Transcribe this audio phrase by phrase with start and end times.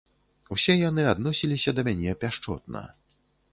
[0.55, 2.85] Усе яны адносіліся да мяне пяшчотна.